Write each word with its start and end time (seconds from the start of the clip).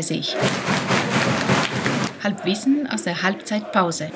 Vessels 0.00 0.32
coming. 0.32 0.50
9.30 2.20 2.24
Halbwissen 2.24 2.88
aus 2.92 3.02
der 3.02 3.22
Halbzeitpause. 3.22 4.08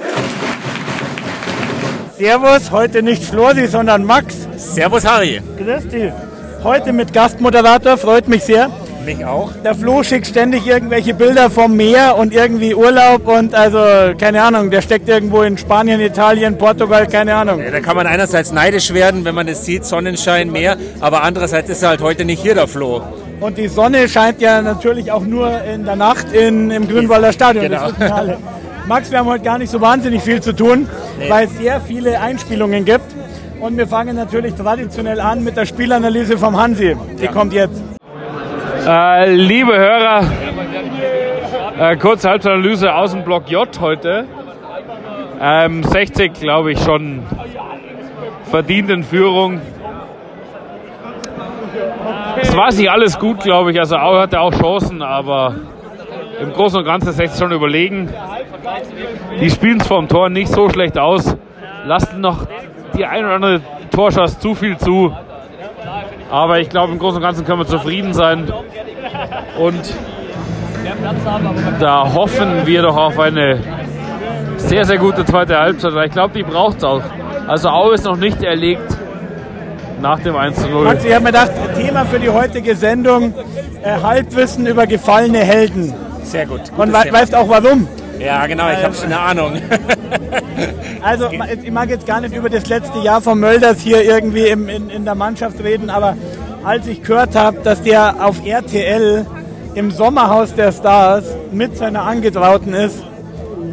Servus, 2.17 2.71
heute 2.71 3.03
nicht 3.03 3.23
Flori, 3.23 3.67
sondern 3.67 4.05
Max. 4.05 4.46
Servus 4.57 5.05
Harry. 5.05 5.43
Grüß 5.59 5.89
dich. 5.89 6.12
Heute 6.62 6.93
mit 6.93 7.12
Gastmoderator, 7.12 7.99
freut 7.99 8.29
mich 8.29 8.45
sehr. 8.45 8.71
Mich 9.05 9.25
auch. 9.25 9.53
Der 9.62 9.75
Flo 9.75 10.03
schickt 10.03 10.27
ständig 10.27 10.67
irgendwelche 10.67 11.12
Bilder 11.12 11.50
vom 11.50 11.77
Meer 11.77 12.16
und 12.16 12.32
irgendwie 12.32 12.75
Urlaub 12.75 13.27
und 13.29 13.55
also, 13.55 14.16
keine 14.19 14.43
Ahnung, 14.43 14.71
der 14.71 14.80
steckt 14.80 15.08
irgendwo 15.08 15.43
in 15.43 15.58
Spanien, 15.58 16.00
Italien, 16.00 16.57
Portugal, 16.57 17.07
keine 17.07 17.35
Ahnung. 17.35 17.61
Ja, 17.63 17.71
da 17.71 17.80
kann 17.80 17.96
man 17.96 18.07
einerseits 18.07 18.53
neidisch 18.53 18.94
werden, 18.94 19.27
wenn 19.27 19.35
man 19.35 19.49
es 19.49 19.66
sieht, 19.66 19.85
Sonnenschein, 19.85 20.50
Meer, 20.50 20.79
aber 21.00 21.22
andererseits 21.22 21.69
ist 21.69 21.82
er 21.82 21.91
halt 21.91 22.00
heute 22.00 22.25
nicht 22.25 22.41
hier, 22.41 22.55
der 22.55 22.69
Flo. 22.69 23.03
Und 23.40 23.58
die 23.58 23.68
Sonne 23.68 24.08
scheint 24.08 24.40
ja 24.40 24.62
natürlich 24.62 25.11
auch 25.12 25.24
nur 25.24 25.50
in 25.64 25.84
der 25.84 25.96
Nacht 25.96 26.32
in, 26.32 26.70
im 26.70 26.88
Grünwalder 26.88 27.32
Stadion. 27.32 27.64
Genau. 27.64 27.88
Max, 28.86 29.10
wir 29.10 29.18
haben 29.18 29.29
heute 29.29 29.44
gar 29.44 29.58
nicht 29.58 29.70
so 29.70 29.80
wahnsinnig 29.80 30.22
viel 30.22 30.40
zu 30.40 30.54
tun, 30.54 30.86
Nee. 31.18 31.30
weil 31.30 31.46
es 31.46 31.57
sehr 31.57 31.80
viele 31.80 32.20
Einspielungen 32.20 32.84
gibt. 32.84 33.05
Und 33.60 33.77
wir 33.78 33.86
fangen 33.86 34.16
natürlich 34.16 34.55
traditionell 34.55 35.20
an 35.20 35.42
mit 35.42 35.56
der 35.56 35.64
Spielanalyse 35.64 36.36
vom 36.36 36.56
Hansi. 36.60 36.97
Die 37.20 37.27
kommt 37.28 37.52
jetzt. 37.55 37.83
Äh, 38.86 39.34
liebe 39.34 39.74
Hörer, 39.74 40.24
äh, 41.78 41.96
aus 42.91 43.12
dem 43.12 43.24
Block 43.24 43.48
J 43.50 43.69
heute. 43.80 44.26
Ähm, 45.41 45.82
60, 45.82 46.34
glaube 46.34 46.72
ich, 46.72 46.80
schon 46.82 47.22
verdient 48.50 48.91
in 48.91 49.02
Führung. 49.02 49.60
Es 52.40 52.56
war 52.56 52.72
nicht 52.72 52.90
alles 52.90 53.18
gut, 53.18 53.40
glaube 53.40 53.72
ich. 53.72 53.78
Also 53.78 53.96
Aue 53.96 54.20
hatte 54.20 54.40
auch 54.40 54.52
Chancen, 54.52 55.02
aber 55.02 55.54
im 56.41 56.52
Großen 56.52 56.78
und 56.78 56.84
Ganzen 56.84 57.08
ist 57.08 57.16
60 57.16 57.38
schon 57.38 57.52
überlegen. 57.52 58.12
Die 59.41 59.50
spielen 59.50 59.80
es 59.80 59.86
vom 59.86 60.08
Tor 60.08 60.28
nicht 60.28 60.48
so 60.48 60.68
schlecht 60.68 60.98
aus, 60.98 61.36
lassen 61.84 62.20
noch 62.20 62.46
die 62.96 63.04
ein 63.04 63.24
oder 63.24 63.34
andere 63.34 63.60
Torschuss 63.91 64.38
zu 64.38 64.54
viel 64.54 64.76
zu. 64.76 65.12
Aber 66.30 66.58
ich 66.58 66.68
glaube, 66.68 66.92
im 66.92 66.98
Großen 66.98 67.16
und 67.16 67.22
Ganzen 67.22 67.44
können 67.44 67.60
wir 67.60 67.66
zufrieden 67.66 68.12
sein. 68.12 68.52
Und 69.58 69.94
da 71.80 72.12
hoffen 72.12 72.66
wir 72.66 72.82
doch 72.82 72.96
auf 72.96 73.19
eine 73.19 73.60
sehr, 74.56 74.84
sehr 74.84 74.98
gute 74.98 75.24
zweite 75.24 75.58
Halbzeit. 75.58 75.92
Ich 76.06 76.12
glaube, 76.12 76.34
die 76.34 76.42
braucht 76.42 76.78
es 76.78 76.84
auch. 76.84 77.02
Also 77.46 77.69
Aue 77.69 77.94
ist 77.94 78.04
noch 78.04 78.16
nicht 78.16 78.42
erlegt 78.42 78.94
nach 80.05 80.20
dem 80.20 80.36
1 80.36 80.60
zu 80.60 80.69
0. 80.69 80.84
Max, 80.84 81.02
ich 81.02 81.14
habe 81.14 81.24
mir 81.24 81.33
gedacht, 81.33 81.52
Thema 81.78 82.05
für 82.05 82.19
die 82.19 82.28
heutige 82.28 82.77
Sendung, 82.77 83.33
äh, 83.83 84.02
Halbwissen 84.02 84.66
über 84.66 84.86
gefallene 84.86 85.38
Helden. 85.38 85.94
Sehr 86.22 86.44
gut. 86.44 86.60
Und 86.77 86.92
we 86.92 87.00
Thema. 87.00 87.19
weißt 87.19 87.34
auch 87.34 87.48
warum. 87.48 87.88
Ja, 88.20 88.47
genau, 88.47 88.70
ich 88.70 88.84
habe 88.84 88.94
schon 88.94 89.06
eine 89.06 89.19
Ahnung. 89.19 89.52
Also 91.02 91.28
ich 91.30 91.70
mag 91.70 91.91
jetzt 91.91 92.06
gar 92.06 92.22
nicht 92.22 92.34
über 92.34 92.48
das 92.48 92.66
letzte 92.66 92.98
Jahr 93.00 93.20
von 93.20 93.38
Mölders 93.38 93.80
hier 93.80 94.02
irgendwie 94.02 94.47
im, 94.47 94.70
in, 94.70 94.88
in 94.88 95.05
der 95.05 95.14
Mannschaft 95.14 95.62
reden, 95.62 95.91
aber 95.91 96.16
als 96.64 96.86
ich 96.86 97.02
gehört 97.02 97.36
habe, 97.36 97.58
dass 97.62 97.82
der 97.82 98.25
auf 98.25 98.36
RTL 98.47 99.27
im 99.75 99.91
Sommerhaus 99.91 100.55
der 100.55 100.72
Stars 100.72 101.25
mit 101.52 101.77
seiner 101.77 102.05
Angetrauten 102.05 102.72
ist, 102.72 103.02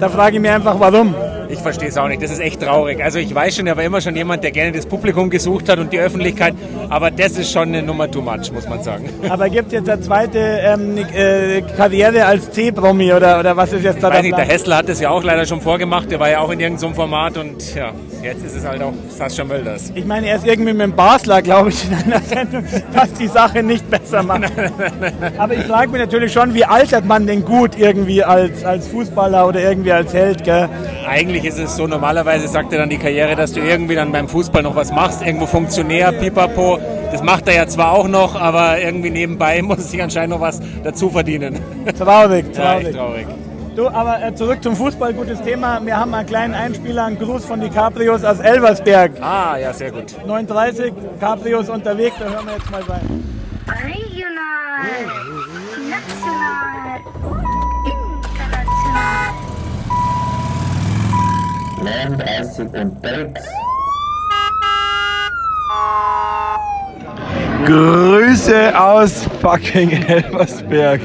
da 0.01 0.09
frage 0.09 0.35
ich 0.35 0.41
mich 0.41 0.51
einfach, 0.51 0.77
warum. 0.77 1.15
Ich 1.51 1.59
verstehe 1.59 1.89
es 1.89 1.97
auch 1.97 2.07
nicht. 2.07 2.21
Das 2.23 2.31
ist 2.31 2.39
echt 2.39 2.61
traurig. 2.61 3.03
Also 3.03 3.19
ich 3.19 3.35
weiß 3.35 3.57
schon, 3.57 3.67
er 3.67 3.75
war 3.75 3.83
immer 3.83 3.99
schon 3.99 4.15
jemand, 4.15 4.43
der 4.43 4.51
gerne 4.51 4.71
das 4.71 4.85
Publikum 4.85 5.29
gesucht 5.29 5.67
hat 5.67 5.79
und 5.79 5.91
die 5.91 5.99
Öffentlichkeit. 5.99 6.55
Aber 6.89 7.11
das 7.11 7.33
ist 7.37 7.51
schon 7.51 7.69
eine 7.69 7.83
Nummer 7.83 8.09
too 8.09 8.21
much, 8.21 8.51
muss 8.53 8.67
man 8.69 8.81
sagen. 8.81 9.09
Aber 9.29 9.49
gibt 9.49 9.73
jetzt 9.73 9.89
eine 9.89 10.01
zweite 10.01 10.39
ähm, 10.39 10.97
äh, 10.97 11.61
Karriere 11.75 12.25
als 12.25 12.51
C-Promi 12.51 13.11
oder, 13.13 13.39
oder 13.39 13.57
was 13.57 13.73
ist 13.73 13.83
jetzt 13.83 14.01
da 14.01 14.07
Ich 14.09 14.13
weiß 14.15 14.23
nicht, 14.23 14.37
der? 14.37 14.45
Hessler 14.45 14.77
hat 14.77 14.87
das 14.89 15.01
ja 15.01 15.09
auch 15.09 15.23
leider 15.23 15.45
schon 15.45 15.59
vorgemacht. 15.59 16.09
Der 16.09 16.21
war 16.21 16.29
ja 16.29 16.39
auch 16.39 16.51
in 16.51 16.59
irgendeinem 16.61 16.95
Format 16.95 17.37
und 17.37 17.75
ja, 17.75 17.91
jetzt 18.23 18.45
ist 18.45 18.55
es 18.55 18.65
halt 18.65 18.81
auch 18.81 18.93
Sascha 19.09 19.43
Mölders. 19.43 19.91
Ich 19.93 20.05
meine, 20.05 20.29
er 20.29 20.37
ist 20.37 20.47
irgendwie 20.47 20.71
mit 20.71 20.81
dem 20.81 20.95
Basler, 20.95 21.41
glaube 21.41 21.69
ich, 21.69 21.83
in 21.85 21.93
einer 21.93 22.21
Sendung, 22.21 22.63
was 22.93 23.11
die 23.13 23.27
Sache 23.27 23.61
nicht 23.61 23.89
besser 23.89 24.23
macht. 24.23 24.51
Aber 25.37 25.53
ich 25.53 25.63
frage 25.63 25.91
mich 25.91 25.99
natürlich 25.99 26.31
schon, 26.31 26.53
wie 26.53 26.63
altert 26.63 27.05
man 27.05 27.27
denn 27.27 27.43
gut 27.43 27.77
irgendwie 27.77 28.23
als, 28.23 28.63
als 28.63 28.87
Fußballer 28.87 29.47
oder 29.47 29.61
irgendwie 29.61 29.91
als 29.91 30.13
Held, 30.13 30.45
gell? 30.45 30.69
Eigentlich 31.07 31.40
ist 31.45 31.59
es 31.59 31.75
so, 31.75 31.87
normalerweise 31.87 32.47
sagt 32.47 32.71
er 32.73 32.79
dann 32.79 32.89
die 32.89 32.97
Karriere, 32.97 33.35
dass 33.35 33.53
du 33.53 33.59
irgendwie 33.59 33.95
dann 33.95 34.11
beim 34.11 34.27
Fußball 34.27 34.63
noch 34.63 34.75
was 34.75 34.91
machst, 34.91 35.21
irgendwo 35.21 35.45
Funktionär, 35.45 36.11
pipapo. 36.11 36.79
Das 37.11 37.21
macht 37.23 37.47
er 37.47 37.55
ja 37.55 37.67
zwar 37.67 37.91
auch 37.91 38.07
noch, 38.07 38.39
aber 38.39 38.79
irgendwie 38.79 39.09
nebenbei 39.09 39.61
muss 39.63 39.77
er 39.77 39.83
sich 39.83 40.01
anscheinend 40.03 40.31
noch 40.31 40.41
was 40.41 40.59
dazu 40.83 41.09
verdienen. 41.09 41.59
Traurig, 41.97 42.45
Ja, 42.55 42.61
traurig. 42.73 42.87
echt 42.87 42.95
traurig. 42.97 43.27
Du, 43.75 43.87
aber 43.87 44.21
äh, 44.21 44.35
zurück 44.35 44.61
zum 44.61 44.75
Fußball, 44.75 45.13
gutes 45.13 45.41
Thema. 45.41 45.79
Wir 45.85 45.95
haben 45.95 46.13
einen 46.13 46.27
kleinen 46.27 46.53
Einspieler, 46.53 47.05
einen 47.05 47.17
Gruß 47.17 47.45
von 47.45 47.61
die 47.61 47.69
Cabrios 47.69 48.23
aus 48.25 48.39
Elversberg. 48.39 49.11
Ah, 49.21 49.55
ja, 49.57 49.71
sehr 49.71 49.91
gut. 49.91 50.13
9.30 50.27 50.91
Cabrios 51.21 51.69
unterwegs, 51.69 52.15
da 52.19 52.25
hören 52.25 52.45
wir 52.47 52.53
jetzt 52.55 52.69
mal 52.69 52.81
rein. 52.81 53.23
Regional, 53.67 55.20
39 62.17 62.81
und 62.81 63.01
Belx. 63.01 63.41
Grüße 67.65 68.79
aus 68.79 69.27
fucking 69.39 69.91
Elversberg. 70.07 71.01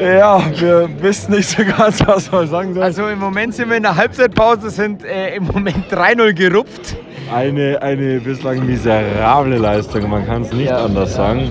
Ja, 0.00 0.40
wir 0.56 0.88
wissen 1.00 1.34
nicht 1.34 1.48
so 1.48 1.64
ganz, 1.64 2.00
was 2.06 2.30
wir 2.30 2.46
sagen 2.46 2.74
sollen. 2.74 2.84
Also 2.84 3.08
im 3.08 3.18
Moment 3.18 3.54
sind 3.54 3.68
wir 3.68 3.76
in 3.76 3.82
der 3.82 3.96
Halbzeitpause, 3.96 4.70
sind 4.70 5.04
äh, 5.04 5.34
im 5.34 5.44
Moment 5.46 5.90
3-0 5.90 6.32
gerupft. 6.34 6.96
Eine, 7.34 7.82
eine 7.82 8.20
bislang 8.20 8.64
miserable 8.64 9.58
Leistung, 9.58 10.08
man 10.08 10.24
kann 10.26 10.42
es 10.42 10.52
nicht 10.52 10.70
anders 10.72 11.14
sagen. 11.14 11.50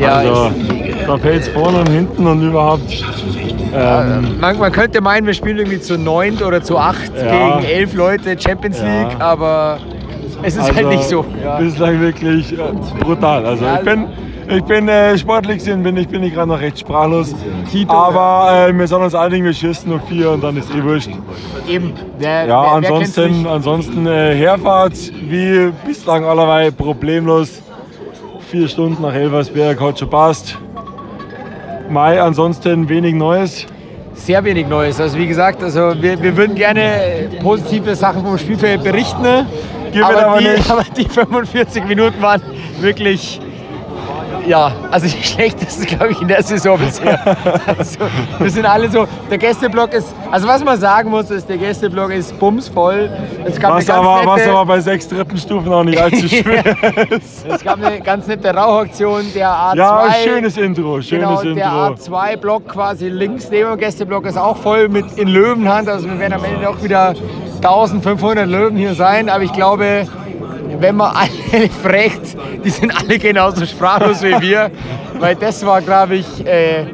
Ja, 0.00 0.16
also, 0.16 0.50
da 1.06 1.16
fällt 1.16 1.42
es 1.42 1.48
vorne 1.48 1.78
und 1.78 1.88
hinten 1.88 2.26
und 2.26 2.42
überhaupt. 2.42 3.04
Ähm, 3.74 4.40
Man, 4.40 4.58
man 4.58 4.72
könnte 4.72 5.00
meinen, 5.00 5.26
wir 5.26 5.34
spielen 5.34 5.58
irgendwie 5.58 5.80
zu 5.80 5.98
neunt 5.98 6.42
oder 6.42 6.62
zu 6.62 6.78
acht 6.78 7.10
Ja. 7.16 7.58
gegen 7.58 7.66
elf 7.68 7.94
Leute 7.94 8.36
Champions 8.38 8.78
Ja. 8.80 8.84
League, 8.84 9.20
aber 9.20 9.78
es 10.42 10.54
ist 10.56 10.60
also, 10.62 10.74
halt 10.76 10.88
nicht 10.88 11.04
so. 11.04 11.24
Ja. 11.42 11.58
Bislang 11.58 12.00
wirklich 12.00 12.52
äh, 12.52 12.56
brutal. 13.00 13.44
Also 13.46 13.64
Ja, 13.64 13.76
ich 13.78 13.84
bin, 13.84 14.06
ich 14.48 14.62
bin 14.64 14.88
äh, 14.88 15.16
sportlich 15.18 15.56
gesehen, 15.58 15.82
bin 15.82 15.96
ich, 15.96 16.06
bin 16.08 16.22
ich 16.22 16.34
gerade 16.34 16.48
noch 16.48 16.60
recht 16.60 16.78
sprachlos. 16.78 17.34
Aber 17.88 18.68
äh, 18.68 18.78
wir 18.78 18.86
sollen 18.86 19.04
uns 19.04 19.14
einigen, 19.14 19.44
wir 19.44 19.52
schießen 19.54 19.88
nur 19.90 20.00
vier 20.00 20.30
und 20.30 20.44
dann 20.44 20.56
ist 20.56 20.68
eh 20.74 20.82
wurscht. 20.82 21.08
Eben. 21.68 21.94
Wer, 22.18 22.46
Ja, 22.46 22.46
wer, 22.46 22.48
wer 22.48 22.72
ansonsten, 22.72 23.32
nicht? 23.42 23.46
ansonsten 23.46 24.06
äh, 24.06 24.34
Herfahrt 24.36 24.92
wie 25.28 25.72
bislang 25.86 26.24
allerweil 26.24 26.70
problemlos. 26.72 27.62
Vier 28.50 28.68
Stunden 28.68 29.02
nach 29.02 29.14
Elversberg 29.14 29.80
hat 29.80 29.98
schon 29.98 30.10
passt. 30.10 30.58
Mai, 31.88 32.20
ansonsten 32.20 32.88
wenig 32.88 33.14
Neues. 33.14 33.66
Sehr 34.14 34.42
wenig 34.44 34.68
Neues. 34.68 35.00
Also 35.00 35.18
wie 35.18 35.26
gesagt, 35.26 35.62
also 35.62 35.92
wir, 36.00 36.20
wir 36.22 36.36
würden 36.36 36.54
gerne 36.54 37.28
positive 37.42 37.94
Sachen 37.94 38.22
vom 38.24 38.38
Spielfeld 38.38 38.82
berichten. 38.82 39.24
Aber, 39.24 40.26
aber 40.26 40.38
die, 40.38 40.48
aber 40.68 40.84
die 40.96 41.04
45 41.08 41.84
Minuten 41.84 42.20
waren 42.20 42.42
wirklich, 42.80 43.40
ja, 44.46 44.72
also 44.90 45.06
die 45.06 45.22
schlechtesten, 45.22 45.86
glaube 45.86 46.12
ich, 46.12 46.20
in 46.20 46.28
der 46.28 46.42
Saison 46.42 46.78
bisher. 46.78 47.36
Also, 47.66 48.00
wir 48.38 48.50
sind 48.50 48.66
alle 48.66 48.88
so, 48.90 49.06
der 49.30 49.38
Gästeblock 49.38 49.92
ist, 49.92 50.14
also 50.30 50.46
was 50.48 50.64
man 50.64 50.78
sagen 50.78 51.10
muss, 51.10 51.30
ist, 51.30 51.48
der 51.48 51.58
Gästeblock 51.58 52.12
ist 52.12 52.38
bumsvoll. 52.38 53.10
Es 53.44 53.58
gab 53.58 53.72
Was 53.74 53.88
eine 53.88 54.00
ganz 54.00 54.06
aber, 54.06 54.26
was 54.26 54.36
nette, 54.38 54.50
aber 54.50 54.66
bei 54.66 54.80
sechs 54.80 55.08
Treppenstufen 55.08 55.72
auch 55.72 55.84
nicht 55.84 56.00
allzu 56.00 56.28
schwer 56.28 56.64
ist. 57.10 57.46
es 57.48 57.64
gab 57.64 57.84
eine 57.84 58.00
ganz 58.00 58.26
nette 58.26 58.54
Rauchaktion, 58.54 59.22
der 59.34 59.48
A2. 59.48 59.76
Ja, 59.76 60.12
schönes 60.22 60.56
Intro, 60.56 61.00
schönes 61.00 61.40
Genau, 61.40 61.42
der 61.42 61.50
Intro. 61.52 62.16
A2-Block 62.16 62.68
quasi 62.68 63.08
links 63.08 63.50
neben 63.50 63.70
dem 63.70 63.78
Gästeblock 63.78 64.26
ist 64.26 64.38
auch 64.38 64.56
voll 64.56 64.88
mit 64.88 65.12
in 65.16 65.28
Löwenhand. 65.28 65.88
Also 65.88 66.08
wir 66.08 66.18
werden 66.18 66.34
am 66.34 66.44
Ende 66.44 66.68
auch 66.68 66.82
wieder 66.82 67.14
1500 67.56 68.46
Löwen 68.46 68.76
hier 68.76 68.94
sein. 68.94 69.28
Aber 69.28 69.42
ich 69.42 69.52
glaube, 69.52 70.06
wenn 70.84 70.96
man 70.96 71.16
alle 71.16 71.68
fragt, 71.82 72.36
die 72.62 72.68
sind 72.68 72.94
alle 72.94 73.18
genauso 73.18 73.64
sprachlos 73.64 74.22
wie 74.22 74.38
wir. 74.40 74.70
Weil 75.18 75.34
das 75.34 75.64
war, 75.64 75.80
glaube 75.80 76.16
ich, 76.16 76.46
äh, 76.46 76.84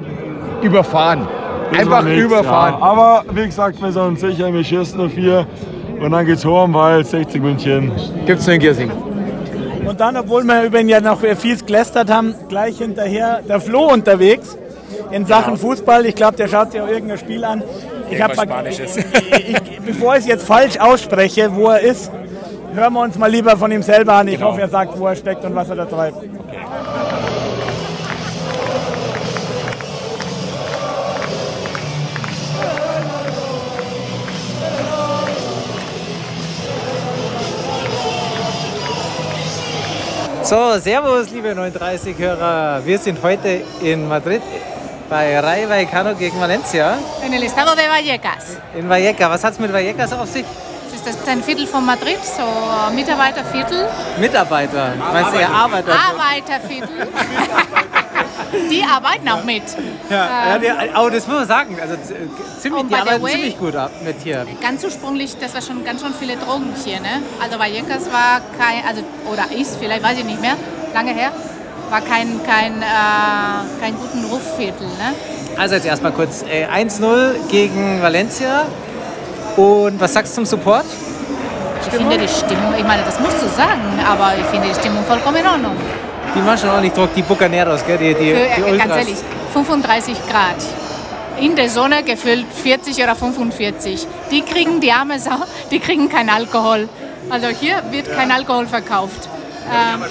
überfahren. 0.62 1.26
Das 1.70 1.80
Einfach 1.80 2.04
nix, 2.04 2.22
überfahren. 2.22 2.74
Ja. 2.78 2.86
Aber 2.86 3.24
wie 3.32 3.46
gesagt, 3.46 3.82
wir 3.82 3.90
sind 3.90 4.20
sicher, 4.20 4.52
wir 4.52 4.62
schießen 4.62 4.96
nur 4.96 5.10
vier. 5.10 5.46
Und 6.00 6.12
dann 6.12 6.24
geht's 6.24 6.44
heim, 6.44 6.72
weil 6.72 7.04
60 7.04 7.42
München. 7.42 7.90
Gibt's 8.26 8.46
nur 8.46 8.54
in 8.54 8.60
Giersing. 8.60 8.90
Und 9.86 9.98
dann, 9.98 10.16
obwohl 10.16 10.44
wir 10.44 10.62
über 10.62 10.80
ihn 10.80 10.88
ja 10.88 11.00
noch 11.00 11.18
fies 11.18 11.66
gelästert 11.66 12.10
haben, 12.10 12.34
gleich 12.48 12.78
hinterher 12.78 13.40
der 13.48 13.60
Flo 13.60 13.92
unterwegs 13.92 14.56
in 15.10 15.26
Sachen 15.26 15.56
Fußball. 15.56 16.06
Ich 16.06 16.14
glaube, 16.14 16.36
der 16.36 16.46
schaut 16.46 16.70
sich 16.70 16.80
auch 16.80 16.88
irgendein 16.88 17.18
Spiel 17.18 17.44
an. 17.44 17.62
Ich 18.08 18.20
hab, 18.20 18.36
Irgendwas 18.36 18.44
Spanisches. 18.44 18.96
ich, 19.36 19.48
ich, 19.48 19.80
bevor 19.84 20.14
ich 20.14 20.20
es 20.20 20.26
jetzt 20.26 20.46
falsch 20.46 20.78
ausspreche, 20.78 21.50
wo 21.54 21.68
er 21.68 21.80
ist, 21.80 22.12
hören 22.74 22.92
wir 22.92 23.00
uns 23.00 23.18
mal 23.18 23.30
lieber 23.30 23.56
von 23.56 23.70
ihm 23.72 23.82
selber 23.82 24.14
an. 24.14 24.28
Ich 24.28 24.36
genau. 24.36 24.48
hoffe, 24.48 24.60
er 24.62 24.68
sagt, 24.68 24.98
wo 24.98 25.06
er 25.06 25.16
steckt 25.16 25.44
und 25.44 25.54
was 25.54 25.68
er 25.68 25.76
da 25.76 25.84
treibt. 25.84 26.18
So, 40.42 40.78
servus 40.80 41.30
liebe 41.30 41.52
39-Hörer. 41.52 42.84
Wir 42.84 42.98
sind 42.98 43.22
heute 43.22 43.62
in 43.82 44.08
Madrid 44.08 44.42
bei 45.08 45.38
Rai 45.38 45.68
Vallecano 45.68 46.14
gegen 46.16 46.40
Valencia. 46.40 46.98
In 47.24 47.32
el 47.32 47.44
estado 47.44 47.76
de 47.76 47.88
Vallecas. 47.88 48.56
In 48.76 48.88
Vallecas. 48.88 49.30
Was 49.30 49.44
hat 49.44 49.52
es 49.52 49.60
mit 49.60 49.72
Vallecas 49.72 50.12
auf 50.12 50.28
sich? 50.28 50.44
Das 51.04 51.14
ist 51.16 51.28
ein 51.28 51.42
Viertel 51.42 51.66
von 51.66 51.84
Madrid, 51.86 52.18
so 52.24 52.42
ein 52.88 52.94
Mitarbeiterviertel. 52.94 53.88
Mitarbeiter. 54.18 54.92
Meinst 55.12 55.32
du 55.34 55.40
ja 55.40 55.48
Arbeiter? 55.48 55.92
Arbeiterviertel. 55.92 57.08
Die 58.70 58.82
arbeiten 58.82 59.28
auch 59.28 59.44
mit. 59.44 59.62
Ja, 60.08 60.56
Ähm, 60.56 60.62
ja, 60.64 60.74
die, 60.74 60.90
aber 60.92 61.10
das 61.10 61.26
muss 61.26 61.36
man 61.36 61.46
sagen. 61.46 61.76
Also 61.80 61.94
z- 61.96 62.16
ziemlich, 62.60 62.80
Und 62.82 62.88
die 62.90 62.94
arbeiten 62.96 63.22
way- 63.22 63.32
ziemlich 63.32 63.58
gut 63.58 63.76
ab 63.76 63.92
mit 64.04 64.16
hier. 64.24 64.44
Ganz 64.60 64.82
ursprünglich, 64.82 65.36
das 65.38 65.54
war 65.54 65.62
schon 65.62 65.84
ganz 65.84 66.00
schön 66.02 66.12
viele 66.18 66.36
Drogen 66.36 66.72
hier, 66.84 66.98
ne? 67.00 67.22
Also 67.40 67.58
Vallecas 67.60 68.06
war 68.10 68.40
kein, 68.58 68.84
also 68.88 69.02
oder 69.32 69.44
ist 69.56 69.76
vielleicht, 69.78 70.02
weiß 70.02 70.18
ich 70.18 70.24
nicht 70.24 70.40
mehr, 70.40 70.56
lange 70.92 71.12
her, 71.12 71.30
war 71.90 72.00
kein 72.00 72.40
kein 72.44 72.82
äh, 72.82 73.80
kein 73.80 73.94
guten 73.96 74.24
Rufviertel, 74.24 74.86
ne? 74.88 75.14
Also 75.56 75.76
jetzt 75.76 75.86
erstmal 75.86 76.12
kurz 76.12 76.42
äh, 76.42 76.66
1-0 76.66 77.48
gegen 77.50 78.02
Valencia. 78.02 78.66
Und 79.60 80.00
was 80.00 80.14
sagst 80.14 80.32
du 80.32 80.36
zum 80.36 80.46
Support? 80.46 80.86
Ich 81.82 81.92
finde 81.94 82.16
die 82.16 82.28
Stimmung, 82.28 82.72
ich 82.78 82.84
meine, 82.84 83.02
das 83.04 83.20
musst 83.20 83.42
du 83.42 83.48
sagen, 83.48 83.82
aber 84.10 84.32
ich 84.38 84.46
finde 84.46 84.68
die 84.68 84.74
Stimmung 84.74 85.04
vollkommen 85.04 85.36
in 85.36 85.46
Ordnung. 85.46 85.76
Die 86.34 86.38
machen 86.40 86.56
schon 86.56 86.70
ordentlich 86.70 86.94
Druck, 86.94 87.14
die 87.14 87.20
Bucaneros, 87.20 87.84
gell? 87.84 87.98
Die, 87.98 88.14
die, 88.14 88.30
Für, 88.30 88.36
die 88.56 88.60
äh, 88.60 88.70
Ultras. 88.70 88.88
ganz 88.88 88.96
ehrlich, 88.96 89.18
35 89.52 90.16
Grad. 90.30 90.56
In 91.40 91.56
der 91.56 91.68
Sonne 91.68 92.02
gefühlt 92.02 92.46
40 92.50 93.02
oder 93.02 93.14
45. 93.14 94.06
Die 94.30 94.40
kriegen 94.42 94.80
die 94.80 94.92
arme 94.92 95.18
Sau, 95.18 95.36
die 95.70 95.78
kriegen 95.78 96.08
keinen 96.08 96.30
Alkohol. 96.30 96.88
Also 97.28 97.48
hier 97.48 97.82
wird 97.90 98.10
kein 98.14 98.32
Alkohol 98.32 98.66
verkauft. 98.66 99.28
Ähm, 99.70 100.02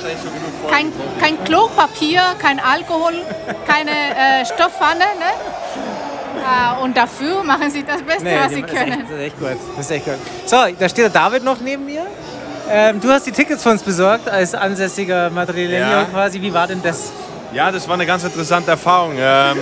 kein, 0.70 0.94
kein 1.20 1.44
Klopapier, 1.44 2.22
kein 2.40 2.60
Alkohol, 2.60 3.14
keine 3.68 3.92
äh, 3.92 4.46
Stoffpfanne. 4.46 5.00
Ne? 5.00 5.32
Äh, 6.40 6.84
und 6.84 6.96
dafür 6.96 7.44
machen 7.44 7.70
sie 7.72 7.84
das 7.84 8.02
Beste, 8.02 8.24
Nee, 8.24 8.38
was 8.44 8.54
sie 8.54 8.62
das 8.62 8.72
ist 8.72 8.78
können. 8.78 8.92
echt- 8.92 9.02
Das 9.10 9.18
ist 9.18 9.22
echt 9.22 9.40
gut. 9.40 9.50
Das 9.78 9.86
ist 9.86 9.92
echt 9.92 10.06
gut. 10.06 10.14
So, 10.46 10.58
da 10.80 10.90
steht 10.90 11.04
der 11.06 11.10
David 11.10 11.44
noch 11.44 11.60
neben 11.60 11.86
mir. 11.86 12.06
Ähm, 12.72 13.00
du 13.02 13.10
hast 13.10 13.26
die 13.26 13.32
Tickets 13.32 13.64
für 13.64 13.70
uns 13.70 13.82
besorgt 13.82 14.30
als 14.30 14.54
ansässiger 14.54 15.30
Madrileño 15.30 15.80
Ja. 15.92 16.04
quasi. 16.06 16.42
Wie 16.42 16.54
war 16.54 16.68
denn 16.68 16.82
das? 16.84 17.12
Ja, 17.52 17.72
das 17.72 17.88
war 17.88 17.96
eine 17.96 18.06
ganz 18.06 18.24
interessante 18.24 18.72
Erfahrung. 18.72 19.14
Ähm, 19.18 19.58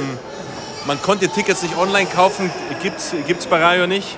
man 0.85 1.01
konnte 1.01 1.27
Tickets 1.29 1.63
nicht 1.63 1.77
online 1.77 2.07
kaufen, 2.13 2.51
gibt 2.81 2.99
es 3.39 3.45
bei 3.47 3.63
Rayo 3.63 3.87
nicht. 3.87 4.17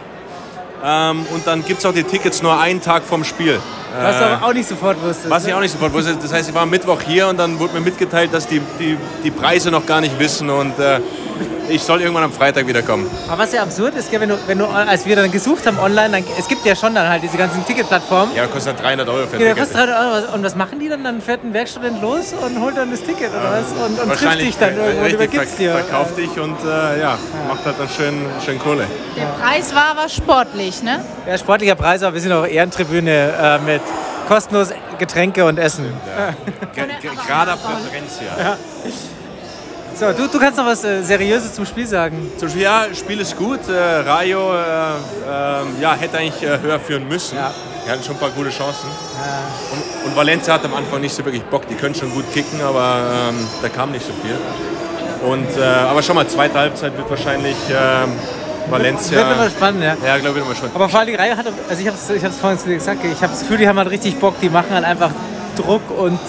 Ähm, 0.83 1.25
und 1.33 1.45
dann 1.45 1.63
gibt 1.65 1.79
es 1.79 1.85
auch 1.85 1.93
die 1.93 2.03
Tickets 2.03 2.41
nur 2.41 2.57
einen 2.59 2.81
Tag 2.81 3.03
vom 3.03 3.23
Spiel. 3.23 3.59
Was 4.01 4.17
du 4.17 4.23
Äh, 4.23 4.27
aber 4.27 4.45
auch 4.47 4.53
nicht 4.53 4.69
sofort 4.69 5.01
wusstest. 5.03 5.29
was 5.29 5.43
ich 5.43 5.49
ne? 5.49 5.55
auch 5.57 5.59
nicht 5.61 5.71
sofort 5.71 5.91
wusste. 5.93 6.15
Das 6.15 6.31
heißt, 6.31 6.49
ich 6.49 6.55
war 6.55 6.65
Mittwoch 6.65 7.01
hier 7.01 7.27
und 7.27 7.37
dann 7.37 7.59
wurde 7.59 7.73
mir 7.73 7.81
mitgeteilt, 7.81 8.33
dass 8.33 8.47
die, 8.47 8.61
die, 8.79 8.97
die 9.23 9.31
Preise 9.31 9.71
noch 9.71 9.85
gar 9.85 9.99
nicht 9.99 10.17
wissen 10.19 10.49
und 10.49 10.79
äh, 10.79 10.99
ich 11.69 11.81
soll 11.83 12.01
irgendwann 12.01 12.23
am 12.23 12.31
Freitag 12.33 12.65
wiederkommen. 12.67 13.09
Aber 13.27 13.43
was 13.43 13.53
ja 13.53 13.61
absurd 13.63 13.95
ist, 13.95 14.09
gell, 14.11 14.19
wenn 14.21 14.29
du, 14.29 14.37
wenn 14.47 14.57
du, 14.57 14.65
als 14.65 15.05
wir 15.05 15.15
dann 15.15 15.31
gesucht 15.31 15.65
haben 15.67 15.77
online, 15.79 16.09
dann, 16.09 16.23
es 16.37 16.47
gibt 16.47 16.65
ja 16.65 16.75
schon 16.75 16.95
dann 16.95 17.07
halt 17.07 17.21
diese 17.23 17.37
ganzen 17.37 17.65
Ticketplattformen. 17.65 18.35
Ja, 18.35 18.47
kostet 18.47 18.75
dann 18.77 18.83
300 18.85 19.07
Euro 19.09 19.27
für 19.27 19.35
ein 19.35 19.41
Ja, 19.41 19.47
Ticket. 19.53 19.57
kostet 19.71 19.77
300 19.89 19.99
Euro. 20.25 20.33
Und 20.35 20.43
was 20.43 20.55
machen 20.55 20.79
die 20.79 20.89
dann? 20.89 21.03
Dann 21.03 21.21
fährt 21.21 21.43
ein 21.43 21.53
Werkstudent 21.53 22.01
los 22.01 22.33
und 22.33 22.59
holt 22.61 22.75
dann 22.77 22.91
das 22.91 23.01
Ticket 23.03 23.29
oder 23.29 23.51
was? 23.51 23.89
Und, 23.89 23.99
und 23.99 24.13
trifft 24.17 24.41
dich 24.41 24.57
dann 24.57 24.75
irgendwo 24.77 25.05
und 25.05 25.11
übergibt's 25.13 25.55
dir. 25.55 25.71
verkauft 25.71 26.17
dich 26.17 26.39
und 26.39 26.57
äh, 26.65 26.99
ja, 27.01 27.17
macht 27.47 27.65
halt 27.65 27.75
dann 27.79 27.89
schön, 27.89 28.25
schön 28.43 28.57
Kohle. 28.59 28.85
Der 29.17 29.25
Preis 29.43 29.73
war 29.75 29.91
aber 29.91 30.09
sportlich, 30.09 30.81
ne? 30.83 31.03
Ja, 31.27 31.37
sportlicher 31.37 31.75
Preis, 31.75 32.01
aber 32.03 32.13
wir 32.15 32.21
sind 32.21 32.31
auch 32.31 32.45
Ehrentribüne 32.47 33.33
äh, 33.41 33.59
mit 33.59 33.81
kostenlos 34.27 34.69
Getränke 34.97 35.45
und 35.45 35.57
Essen. 35.57 35.85
Ge- 36.75 36.85
Gerade 37.27 37.51
Präferenz 37.51 38.19
hier. 38.19 38.27
Ja. 38.43 38.57
So, 39.99 40.13
du, 40.13 40.29
du 40.29 40.39
kannst 40.39 40.57
noch 40.57 40.65
was 40.65 40.81
äh, 40.85 41.03
Seriöses 41.03 41.53
zum 41.53 41.65
Spiel 41.65 41.85
sagen. 41.85 42.31
Zum 42.37 42.47
Spiel, 42.47 42.61
ja, 42.61 42.85
Spiel 42.93 43.19
ist 43.19 43.35
gut. 43.35 43.59
Äh, 43.67 43.73
Rayo 43.73 44.53
äh, 44.53 44.91
ähm, 45.29 45.75
ja, 45.81 45.93
hätte 45.93 46.19
eigentlich 46.19 46.41
äh, 46.41 46.57
höher 46.61 46.79
führen 46.79 47.05
müssen. 47.05 47.37
Wir 47.37 47.91
hatten 47.91 48.01
schon 48.01 48.15
ein 48.15 48.19
paar 48.19 48.29
gute 48.29 48.49
Chancen. 48.49 48.87
Und, 49.73 50.07
und 50.07 50.15
Valencia 50.15 50.53
hat 50.53 50.63
am 50.63 50.73
Anfang 50.73 51.01
nicht 51.01 51.13
so 51.13 51.25
wirklich 51.25 51.43
Bock. 51.43 51.67
Die 51.67 51.75
können 51.75 51.93
schon 51.93 52.13
gut 52.13 52.31
kicken, 52.31 52.61
aber 52.61 53.01
ähm, 53.29 53.45
da 53.61 53.67
kam 53.67 53.91
nicht 53.91 54.05
so 54.05 54.13
viel. 54.23 54.37
Und, 55.29 55.57
äh, 55.57 55.65
aber 55.65 56.01
schon 56.01 56.15
mal, 56.15 56.25
zweite 56.27 56.57
Halbzeit 56.57 56.95
wird 56.95 57.09
wahrscheinlich 57.09 57.57
ähm, 57.69 58.13
Valencia. 58.69 59.17
Wird 59.17 59.31
immer 59.33 59.49
spannend, 59.49 59.83
ja. 59.83 59.97
Ja, 60.05 60.17
glaube 60.17 60.39
ich, 60.39 60.45
immer 60.45 60.55
schon. 60.55 60.69
Aber 60.73 60.87
vor 60.87 61.01
allem 61.01 61.09
die 61.09 61.15
Reihe 61.15 61.35
hat, 61.35 61.45
also 61.45 61.81
ich 61.81 61.87
habe 61.87 61.97
es 61.97 62.09
ich 62.09 62.23
hab's 62.23 62.37
vorhin 62.37 62.57
zu 62.57 62.69
dir 62.69 62.75
gesagt, 62.75 63.03
ich 63.03 63.21
habe 63.21 63.33
das 63.33 63.41
Gefühl, 63.41 63.57
die 63.57 63.67
haben 63.67 63.77
halt 63.77 63.89
richtig 63.89 64.17
Bock, 64.17 64.39
die 64.39 64.49
machen 64.49 64.69
halt 64.71 64.85
einfach 64.85 65.11
Druck 65.61 65.81
und 65.97 66.19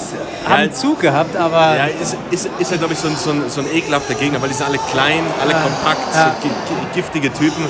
haben 0.49 0.65
Ja, 0.65 0.73
Zug 0.73 1.01
gehabt, 1.01 1.37
aber 1.37 1.77
Ja, 1.77 1.87
ist, 1.87 2.17
ist, 2.31 2.49
ist 2.59 2.71
ja, 2.71 2.77
glaube 2.77 2.95
ich, 2.95 2.99
so 2.99 3.09
ein, 3.09 3.17
so, 3.17 3.31
ein, 3.31 3.43
so 3.49 3.61
ein 3.61 3.67
ekelhafter 3.73 4.15
Gegner, 4.15 4.41
weil 4.43 4.49
die 4.49 4.55
sind 4.55 4.67
alle 4.67 4.79
klein, 4.91 5.23
alle 5.41 5.53
Ja. 5.53 5.61
kompakt, 5.61 6.15
Ja. 6.15 6.35
so 6.43 6.49
gi- 6.49 6.55
gi- 6.55 6.95
giftige 7.01 7.33
Typen. 7.33 7.65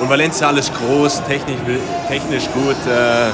Und 0.00 0.10
Valencia 0.10 0.48
alles 0.48 0.70
groß, 0.72 1.22
technisch, 1.28 1.56
technisch 2.08 2.44
gut. 2.52 2.76
Äh, 2.86 3.28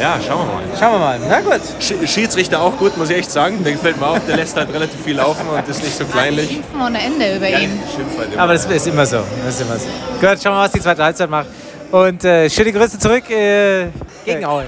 ja, 0.00 0.16
schauen 0.26 0.46
wir 0.48 0.54
mal. 0.54 0.62
Schauen 0.78 0.92
wir 0.94 0.98
mal. 0.98 1.20
Na 1.28 1.40
gut. 1.40 1.60
Sch 1.80 1.92
Schiedsrichter 2.10 2.60
auch 2.60 2.76
gut, 2.76 2.96
muss 2.96 3.10
ich 3.10 3.18
echt 3.18 3.30
sagen. 3.30 3.62
Der 3.62 3.72
gefällt 3.72 4.00
mir 4.00 4.06
auch. 4.06 4.18
Der 4.26 4.36
lässt 4.36 4.56
halt 4.56 4.72
relativ 4.72 5.00
viel 5.04 5.16
laufen 5.16 5.46
und 5.48 5.68
ist 5.68 5.82
nicht 5.82 5.96
so 5.96 6.04
kleinlich. 6.06 6.48
Schimpfen 6.50 6.80
ohne 6.84 7.00
Ende 7.00 7.36
über 7.36 7.48
Ja, 7.48 7.58
ihn. 7.58 7.78
halt 8.18 8.32
immer. 8.32 8.42
aber 8.42 8.52
das 8.54 8.64
ist 8.66 8.86
immer 8.86 9.06
so. 9.06 9.18
Das 9.44 9.54
ist 9.54 9.60
immer 9.60 9.76
so. 9.78 9.86
Gut, 10.20 10.42
schauen 10.42 10.44
wir 10.44 10.50
mal, 10.52 10.64
was 10.64 10.72
die 10.72 10.80
zweite 10.80 11.04
Halbzeit 11.04 11.30
macht. 11.30 11.46
Und 11.92 12.24
äh, 12.24 12.48
schöne 12.50 12.72
Grüße 12.72 12.98
zurück 12.98 13.30
äh, 13.30 13.88
gegen 14.24 14.44
Aue. 14.46 14.64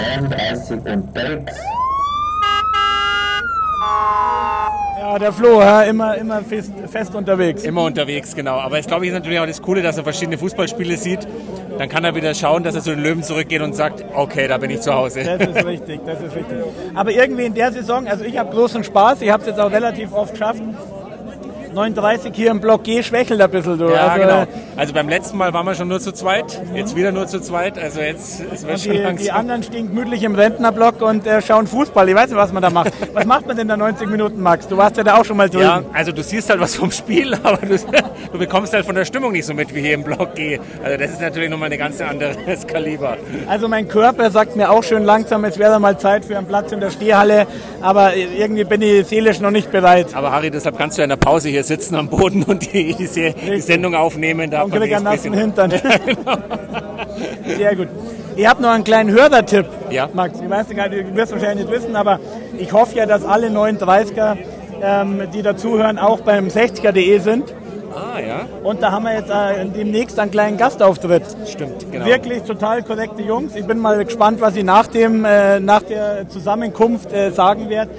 39 0.00 0.92
und 0.92 1.12
Belx. 1.14 1.52
Ja, 4.98 5.18
der 5.18 5.32
Flo, 5.32 5.60
ja, 5.60 5.82
immer, 5.82 6.16
immer 6.16 6.42
fest, 6.42 6.72
fest 6.86 7.14
unterwegs. 7.14 7.64
Immer 7.64 7.84
unterwegs, 7.84 8.34
genau. 8.34 8.58
Aber 8.60 8.78
ich 8.78 8.86
glaube, 8.86 9.04
hier 9.04 9.12
ist 9.12 9.18
natürlich 9.18 9.40
auch 9.40 9.46
das 9.46 9.60
Coole, 9.60 9.82
dass 9.82 9.96
er 9.96 10.04
verschiedene 10.04 10.38
Fußballspiele 10.38 10.96
sieht. 10.96 11.26
Dann 11.78 11.88
kann 11.88 12.04
er 12.04 12.14
wieder 12.14 12.34
schauen, 12.34 12.62
dass 12.62 12.74
er 12.74 12.82
zu 12.82 12.90
den 12.90 13.02
Löwen 13.02 13.22
zurückgeht 13.22 13.62
und 13.62 13.74
sagt, 13.74 14.04
okay, 14.14 14.46
da 14.46 14.58
bin 14.58 14.70
ich 14.70 14.82
zu 14.82 14.94
Hause. 14.94 15.24
Das 15.24 15.48
ist 15.48 15.64
richtig, 15.64 16.00
das 16.04 16.20
ist 16.20 16.36
richtig. 16.36 16.58
Aber 16.94 17.10
irgendwie 17.10 17.46
in 17.46 17.54
der 17.54 17.72
Saison, 17.72 18.06
also 18.06 18.24
ich 18.24 18.38
habe 18.38 18.54
großen 18.54 18.84
Spaß, 18.84 19.22
ich 19.22 19.30
habe 19.30 19.42
es 19.42 19.48
jetzt 19.48 19.58
auch 19.58 19.72
relativ 19.72 20.12
oft 20.12 20.32
geschafft. 20.32 20.62
39 21.72 22.32
hier 22.34 22.50
im 22.50 22.60
Block 22.60 22.84
G 22.84 23.02
schwächelt 23.02 23.40
ein 23.40 23.50
bisschen. 23.50 23.78
Du. 23.78 23.88
Ja, 23.88 24.08
also, 24.08 24.22
genau. 24.22 24.46
Also 24.76 24.92
beim 24.92 25.08
letzten 25.08 25.36
Mal 25.36 25.52
waren 25.52 25.66
wir 25.66 25.74
schon 25.74 25.88
nur 25.88 26.00
zu 26.00 26.12
zweit, 26.12 26.60
jetzt 26.74 26.96
wieder 26.96 27.12
nur 27.12 27.26
zu 27.26 27.40
zweit. 27.40 27.78
Also 27.78 28.00
jetzt 28.00 28.42
es 28.52 28.66
wird 28.66 28.80
schon 28.80 28.92
die, 28.92 28.98
die 28.98 29.04
langsam. 29.04 29.36
anderen 29.36 29.62
stehen 29.62 29.88
gemütlich 29.88 30.22
im 30.22 30.34
Rentnerblock 30.34 31.02
und 31.02 31.26
äh, 31.26 31.42
schauen 31.42 31.66
Fußball. 31.66 32.08
Ich 32.08 32.14
weiß 32.14 32.28
nicht, 32.30 32.36
was 32.36 32.52
man 32.52 32.62
da 32.62 32.70
macht. 32.70 32.92
Was 33.12 33.24
macht 33.24 33.46
man 33.46 33.56
denn 33.56 33.68
da 33.68 33.76
90 33.76 34.08
Minuten, 34.08 34.40
Max? 34.40 34.66
Du 34.66 34.76
warst 34.76 34.96
ja 34.96 35.04
da 35.04 35.18
auch 35.18 35.24
schon 35.24 35.36
mal 35.36 35.48
drin. 35.48 35.62
Ja, 35.62 35.82
also 35.92 36.12
du 36.12 36.22
siehst 36.22 36.50
halt 36.50 36.60
was 36.60 36.74
vom 36.74 36.90
Spiel, 36.90 37.34
aber 37.42 37.58
du, 37.58 37.76
du 38.32 38.38
bekommst 38.38 38.72
halt 38.72 38.84
von 38.84 38.94
der 38.94 39.04
Stimmung 39.04 39.32
nicht 39.32 39.46
so 39.46 39.54
mit 39.54 39.74
wie 39.74 39.80
hier 39.80 39.94
im 39.94 40.02
Block 40.04 40.34
G. 40.34 40.58
Also 40.82 40.96
das 40.96 41.12
ist 41.12 41.20
natürlich 41.20 41.50
nochmal 41.50 41.70
ein 41.72 41.78
ganz 41.78 42.00
anderes 42.00 42.36
Kaliber. 42.66 43.16
Also 43.48 43.68
mein 43.68 43.88
Körper 43.88 44.30
sagt 44.30 44.56
mir 44.56 44.70
auch 44.70 44.82
schön 44.82 45.04
langsam, 45.04 45.44
es 45.44 45.58
wäre 45.58 45.78
mal 45.78 45.98
Zeit 45.98 46.24
für 46.24 46.36
einen 46.36 46.46
Platz 46.46 46.72
in 46.72 46.80
der 46.80 46.90
Stehhalle, 46.90 47.46
aber 47.80 48.16
irgendwie 48.16 48.64
bin 48.64 48.82
ich 48.82 49.06
seelisch 49.06 49.40
noch 49.40 49.50
nicht 49.50 49.70
bereit. 49.70 50.08
Aber 50.14 50.32
Harry, 50.32 50.50
deshalb 50.50 50.76
kannst 50.78 50.96
du 50.98 51.02
ja 51.02 51.04
in 51.04 51.10
der 51.10 51.16
Pause 51.16 51.48
hier 51.48 51.59
sitzen 51.62 51.94
am 51.94 52.08
Boden 52.08 52.42
und 52.44 52.72
die, 52.72 52.94
die, 52.94 53.06
Se- 53.06 53.34
die 53.34 53.60
Sendung 53.60 53.94
aufnehmen. 53.94 54.50
Da 54.50 54.62
Und 54.62 54.72
einen 54.72 54.82
wenigstens 54.82 55.04
nassen 55.04 55.32
Hintern. 55.32 55.70
genau. 56.06 56.36
Sehr 57.56 57.76
gut. 57.76 57.88
Ich 58.36 58.46
habe 58.46 58.62
noch 58.62 58.70
einen 58.70 58.84
kleinen 58.84 59.10
Hörertipp, 59.10 59.66
Ja. 59.90 60.08
Max. 60.12 60.38
Ich 60.40 60.48
weiß 60.48 60.68
nicht, 60.68 60.78
du 60.80 61.16
wirst 61.16 61.32
wahrscheinlich 61.32 61.66
nicht 61.66 61.76
wissen, 61.76 61.96
aber 61.96 62.18
ich 62.58 62.72
hoffe 62.72 62.96
ja, 62.96 63.06
dass 63.06 63.24
alle 63.24 63.48
39er, 63.48 64.36
ähm, 64.82 65.22
die 65.34 65.42
dazuhören, 65.42 65.98
auch 65.98 66.20
beim 66.20 66.46
60er.de 66.48 67.18
sind. 67.18 67.52
Ah, 67.92 68.20
ja. 68.20 68.46
Und 68.62 68.82
da 68.82 68.92
haben 68.92 69.02
wir 69.04 69.14
jetzt 69.14 69.30
äh, 69.30 69.66
demnächst 69.76 70.18
einen 70.20 70.30
kleinen 70.30 70.56
Gastauftritt. 70.56 71.24
Stimmt, 71.46 71.90
genau. 71.90 72.06
Wirklich 72.06 72.44
total 72.44 72.82
korrekte 72.84 73.20
Jungs. 73.22 73.56
Ich 73.56 73.64
bin 73.66 73.78
mal 73.78 74.02
gespannt, 74.04 74.40
was 74.40 74.54
ich 74.54 74.62
nach, 74.62 74.86
dem, 74.86 75.24
äh, 75.24 75.58
nach 75.58 75.82
der 75.82 76.28
Zusammenkunft 76.28 77.12
äh, 77.12 77.32
sagen 77.32 77.68
werde. 77.68 77.90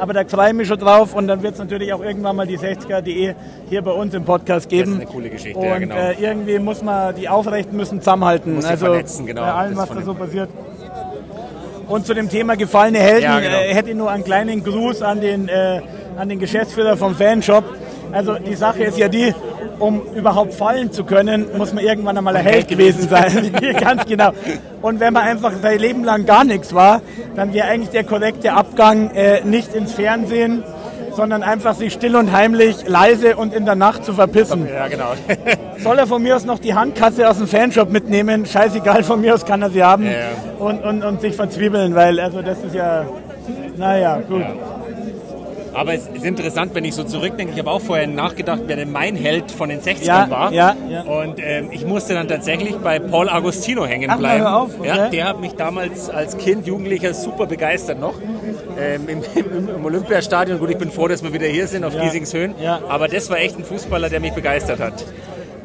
Aber 0.00 0.14
da 0.14 0.24
freue 0.24 0.48
ich 0.48 0.54
mich 0.54 0.66
schon 0.66 0.78
drauf 0.78 1.14
und 1.14 1.28
dann 1.28 1.42
wird 1.42 1.54
es 1.54 1.58
natürlich 1.58 1.92
auch 1.92 2.02
irgendwann 2.02 2.34
mal 2.34 2.46
die 2.46 2.58
60er.de 2.58 3.34
hier 3.68 3.82
bei 3.82 3.90
uns 3.90 4.14
im 4.14 4.24
Podcast 4.24 4.68
geben. 4.68 4.92
Das 4.92 5.00
ist 5.00 5.06
eine 5.06 5.10
coole 5.10 5.28
Geschichte, 5.30 5.58
und 5.58 5.66
ja, 5.66 5.78
genau. 5.78 5.94
äh, 5.94 6.14
irgendwie 6.18 6.58
muss 6.58 6.82
man, 6.82 7.14
die 7.14 7.28
Aufrechten 7.28 7.76
müssen 7.76 8.00
zusammenhalten. 8.00 8.54
Muss 8.54 8.64
also 8.64 8.86
vernetzen, 8.86 9.26
genau. 9.26 9.42
bei 9.42 9.52
allem, 9.52 9.76
was 9.76 9.88
da 9.90 10.02
so 10.02 10.14
passiert. 10.14 10.48
Und 11.86 12.06
zu 12.06 12.14
dem 12.14 12.30
Thema 12.30 12.56
gefallene 12.56 12.98
Helden 12.98 13.24
Ja, 13.24 13.40
genau. 13.40 13.58
äh, 13.58 13.74
hätte 13.74 13.90
ich 13.90 13.96
nur 13.96 14.10
einen 14.10 14.24
kleinen 14.24 14.64
Gruß 14.64 15.02
an 15.02 15.20
den, 15.20 15.48
äh, 15.48 15.82
an 16.16 16.28
den 16.28 16.38
Geschäftsführer 16.38 16.96
vom 16.96 17.14
Fanshop. 17.14 17.64
Also 18.12 18.34
die 18.38 18.54
Sache 18.54 18.84
ist 18.84 18.98
ja 18.98 19.08
die, 19.08 19.34
um 19.78 20.02
überhaupt 20.14 20.54
fallen 20.54 20.92
zu 20.92 21.04
können, 21.04 21.46
muss 21.56 21.72
man 21.72 21.84
irgendwann 21.84 22.16
einmal 22.18 22.36
ein 22.36 22.44
Held 22.44 22.68
gewesen 22.68 23.08
sein. 23.08 23.52
Ganz 23.80 24.04
genau. 24.06 24.30
Und 24.82 25.00
wenn 25.00 25.12
man 25.12 25.22
einfach 25.24 25.52
sein 25.62 25.78
Leben 25.78 26.04
lang 26.04 26.26
gar 26.26 26.44
nichts 26.44 26.74
war, 26.74 27.00
dann 27.36 27.52
wäre 27.54 27.66
eigentlich 27.68 27.90
der 27.90 28.04
korrekte 28.04 28.52
Abgang 28.52 29.10
äh, 29.14 29.42
nicht 29.44 29.74
ins 29.74 29.92
Fernsehen, 29.92 30.62
sondern 31.12 31.42
einfach 31.42 31.74
sich 31.74 31.92
still 31.92 32.14
und 32.16 32.30
heimlich, 32.32 32.86
leise 32.86 33.36
und 33.36 33.52
in 33.54 33.64
der 33.64 33.74
Nacht 33.74 34.04
zu 34.04 34.12
verpissen. 34.12 34.68
Ja, 34.72 34.86
genau. 34.88 35.12
Soll 35.78 35.98
er 35.98 36.06
von 36.06 36.22
mir 36.22 36.36
aus 36.36 36.44
noch 36.44 36.58
die 36.58 36.74
Handkasse 36.74 37.28
aus 37.28 37.38
dem 37.38 37.46
Fanshop 37.48 37.90
mitnehmen? 37.90 38.46
Scheißegal, 38.46 39.02
von 39.02 39.20
mir 39.20 39.34
aus 39.34 39.44
kann 39.44 39.60
er 39.62 39.70
sie 39.70 39.82
haben 39.82 40.04
Ja. 40.04 40.12
und, 40.58 40.82
und, 40.84 41.02
und 41.02 41.20
sich 41.20 41.34
verzwiebeln, 41.34 41.94
weil 41.94 42.20
also 42.20 42.42
das 42.42 42.58
ist 42.62 42.74
ja, 42.74 43.04
naja, 43.76 44.20
gut. 44.28 44.44
Aber 45.72 45.94
es 45.94 46.06
ist 46.08 46.24
interessant, 46.24 46.74
wenn 46.74 46.84
ich 46.84 46.94
so 46.94 47.04
zurückdenke. 47.04 47.52
Ich 47.52 47.58
habe 47.58 47.70
auch 47.70 47.80
vorher 47.80 48.06
nachgedacht, 48.06 48.60
wer 48.66 48.76
denn 48.76 48.90
mein 48.92 49.16
Held 49.16 49.50
von 49.50 49.68
den 49.68 49.80
60ern 49.80 50.04
Ja, 50.04 50.30
war. 50.30 50.52
ja, 50.52 50.76
ja. 50.88 51.02
Und 51.02 51.38
ähm, 51.38 51.68
ich 51.70 51.86
musste 51.86 52.14
dann 52.14 52.28
tatsächlich 52.28 52.76
bei 52.76 52.98
Paul 52.98 53.28
Agostino 53.28 53.84
hängen 53.86 54.10
Ach, 54.10 54.18
bleiben. 54.18 54.42
hör 54.42 54.56
auf, 54.56 54.70
okay. 54.78 54.88
ja, 54.88 55.08
der 55.08 55.28
hat 55.28 55.40
mich 55.40 55.52
damals 55.54 56.10
als 56.10 56.36
Kind, 56.38 56.66
Jugendlicher 56.66 57.14
super 57.14 57.46
begeistert 57.46 58.00
noch. 58.00 58.14
Ähm, 58.78 59.08
im, 59.08 59.22
im, 59.34 59.68
Im 59.76 59.84
Olympiastadion. 59.84 60.58
Gut, 60.58 60.70
ich 60.70 60.78
bin 60.78 60.90
froh, 60.90 61.08
dass 61.08 61.22
wir 61.22 61.32
wieder 61.32 61.46
hier 61.46 61.66
sind 61.66 61.84
auf 61.84 61.94
Ja, 61.94 62.02
Giesingshöhen. 62.02 62.54
ja. 62.60 62.80
Aber 62.88 63.08
das 63.08 63.28
war 63.30 63.38
echt 63.38 63.58
ein 63.58 63.64
Fußballer, 63.64 64.08
der 64.08 64.20
mich 64.20 64.32
begeistert 64.32 64.80
hat. 64.80 65.04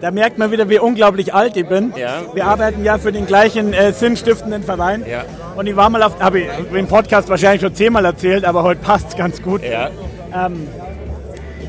Da 0.01 0.11
merkt 0.11 0.37
man 0.37 0.51
wieder, 0.51 0.69
wie 0.69 0.77
unglaublich 0.77 1.33
alt 1.33 1.55
ich 1.55 1.65
bin. 1.67 1.93
Ja. 1.95 2.21
Wir 2.33 2.45
arbeiten 2.45 2.83
ja 2.83 2.97
für 2.97 3.11
den 3.11 3.25
gleichen 3.25 3.73
äh, 3.73 3.93
sinnstiftenden 3.93 4.63
Verein. 4.63 5.05
Ja. 5.09 5.23
Und 5.55 5.67
ich 5.67 5.75
war 5.75 5.89
mal 5.89 6.03
auf, 6.03 6.19
habe 6.19 6.41
ich 6.41 6.47
im 6.73 6.87
Podcast 6.87 7.29
wahrscheinlich 7.29 7.61
schon 7.61 7.73
zehnmal 7.73 8.03
erzählt, 8.03 8.43
aber 8.43 8.63
heute 8.63 8.81
passt 8.81 9.09
es 9.09 9.15
ganz 9.15 9.41
gut. 9.41 9.61
Ja. 9.63 9.89
Ähm, 10.33 10.67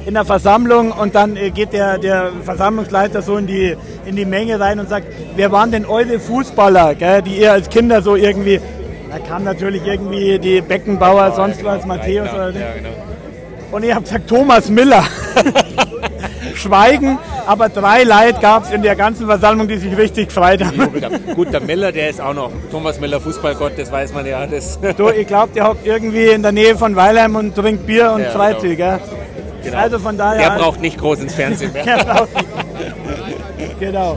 in 0.07 0.15
der 0.15 0.25
Versammlung 0.25 0.93
und 0.93 1.15
dann 1.15 1.37
äh, 1.37 1.51
geht 1.51 1.73
der, 1.73 1.99
der 1.99 2.31
Versammlungsleiter 2.45 3.23
so 3.23 3.37
in 3.37 3.47
die, 3.47 3.77
in 4.05 4.17
die 4.17 4.25
Menge 4.25 4.59
rein 4.59 4.79
und 4.79 4.89
sagt, 4.89 5.07
wer 5.35 5.51
waren 5.51 5.71
denn 5.71 5.85
eure 5.85 6.19
Fußballer, 6.19 6.95
gell, 6.95 7.23
die 7.23 7.39
ihr 7.41 7.53
als 7.53 7.69
Kinder 7.69 8.03
so 8.03 8.15
irgendwie, 8.15 8.61
da 9.11 9.19
kam 9.19 9.45
natürlich 9.45 9.85
irgendwie 9.85 10.39
die 10.39 10.61
Beckenbauer, 10.61 11.33
sonst 11.33 11.65
was, 11.65 11.85
Matthäus 11.87 12.33
oder 12.33 12.51
Ja, 12.51 12.73
genau. 12.77 12.89
und 13.73 13.85
ich 13.85 13.93
habe 13.93 14.03
gesagt, 14.03 14.29
Thomas 14.29 14.69
Miller. 14.69 15.05
Schweigen, 16.57 17.19
aber 17.47 17.69
drei 17.69 18.03
Leid 18.05 18.41
gab 18.41 18.65
es 18.65 18.71
in 18.71 18.83
der 18.83 18.97
ganzen 18.97 19.27
Versammlung, 19.27 19.69
die 19.69 19.77
sich 19.79 19.97
richtig 19.97 20.29
gefreut 20.29 20.65
haben. 20.65 21.35
Gut, 21.35 21.53
der 21.53 21.61
Miller, 21.61 21.93
der 21.93 22.11
ist 22.11 22.21
auch 22.21 22.35
noch 22.35 22.51
Thomas 22.71 23.01
Miller, 23.01 23.21
Fußballgott, 23.21 23.73
das 23.77 23.91
weiß 23.93 24.13
man 24.15 24.27
ja. 24.27 24.47
Das 24.47 24.79
Du, 24.97 25.09
ich 25.11 25.27
glaube, 25.27 25.53
der 25.55 25.69
hockt 25.69 25.87
irgendwie 25.87 26.27
in 26.27 26.43
der 26.43 26.53
Nähe 26.53 26.77
von 26.77 26.95
Weilheim 26.97 27.37
und 27.37 27.55
trinkt 27.55 27.87
Bier 27.87 28.13
und 28.13 28.23
Ja, 28.23 28.31
freut 28.31 28.61
genau. 28.61 28.61
sich. 28.61 28.77
Gell? 28.77 29.01
Genau. 29.65 29.79
Also 29.79 29.99
von 29.99 30.17
daher. 30.17 30.51
Der 30.51 30.59
braucht 30.59 30.81
nicht 30.81 30.99
groß 30.99 31.21
ins 31.21 31.35
Fernsehen 31.35 31.73
mehr. 31.73 31.85
Genau. 33.79 34.17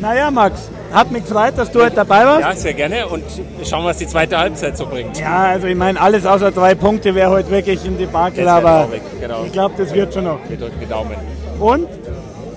Naja, 0.00 0.30
Max, 0.30 0.70
hat 0.92 1.10
mich 1.10 1.24
gefreut, 1.24 1.54
dass 1.56 1.70
du 1.70 1.82
heute 1.82 1.96
dabei 1.96 2.24
warst. 2.24 2.40
Ja, 2.42 2.54
sehr 2.54 2.74
gerne. 2.74 3.06
Und 3.06 3.24
schauen, 3.68 3.84
was 3.84 3.98
die 3.98 4.06
zweite 4.06 4.38
Halbzeit 4.38 4.76
so 4.76 4.86
bringt. 4.86 5.18
Ja, 5.18 5.44
also 5.46 5.66
ich 5.66 5.76
meine, 5.76 6.00
alles 6.00 6.24
außer 6.24 6.50
drei 6.50 6.74
Punkte 6.74 7.14
wäre 7.14 7.30
heute 7.30 7.50
wirklich 7.50 7.84
ein 7.84 7.98
Debakel, 7.98 8.46
aber 8.46 8.88
genau. 9.20 9.44
ich 9.44 9.52
glaube, 9.52 9.74
das 9.76 9.92
wird 9.92 10.14
schon 10.14 10.24
noch. 10.24 10.38
Wir 10.48 10.56
drücken 10.56 10.78
die 10.80 10.86
Daumen. 10.86 11.16
Und 11.58 11.88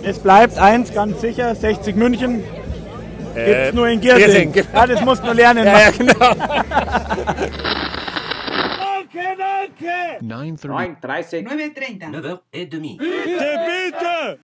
es 0.04 0.20
bleibt 0.20 0.58
eins 0.58 0.94
ganz 0.94 1.22
sicher, 1.22 1.56
60 1.56 1.96
München 1.96 2.44
Äh, 3.34 3.46
gibt's 3.46 3.74
nur 3.74 3.88
in 3.88 4.02
Giersing. 4.02 4.52
Giersing. 4.52 4.74
Ja, 4.74 4.88
das 4.88 5.02
musst 5.06 5.26
du 5.26 5.32
lernen. 5.32 5.66
Ja, 5.66 5.80
ja, 5.80 5.92
genau. 5.92 6.14
9.30. 10.22 11.00
9.30. 11.02 11.48
9h30. 11.48 11.48
9h30. 12.12 12.98
Bitte, 12.98 13.60
bitte! 13.66 14.41